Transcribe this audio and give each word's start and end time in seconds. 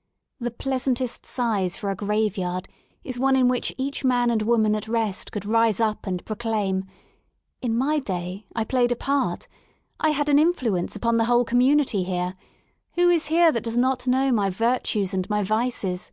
^— 0.00 0.02
the 0.46 0.50
pleasantest 0.50 1.26
size 1.26 1.76
for 1.76 1.90
a 1.90 1.94
graveyard 1.94 2.66
is 3.04 3.20
one 3.20 3.36
in 3.36 3.48
which 3.48 3.74
each 3.76 4.02
man 4.02 4.30
and 4.30 4.40
woman 4.40 4.74
at 4.74 4.88
rest 4.88 5.30
could 5.30 5.44
rise 5.44 5.78
up 5.78 6.06
and 6.06 6.24
proclaim: 6.24 6.86
'* 7.24 7.60
In 7.60 7.76
my 7.76 7.98
day 7.98 8.46
I 8.56 8.64
played 8.64 8.92
a 8.92 8.96
part 8.96 9.46
I 10.00 10.12
had 10.12 10.30
an 10.30 10.38
influence 10.38 10.96
upon 10.96 11.18
the 11.18 11.26
whole 11.26 11.44
community 11.44 12.02
here* 12.04 12.34
Who 12.94 13.10
is 13.10 13.26
here 13.26 13.52
that 13.52 13.62
does 13.64 13.76
not 13.76 14.06
know 14.06 14.32
my 14.32 14.48
virtues 14.48 15.12
and 15.12 15.28
my 15.28 15.42
vices? 15.42 16.10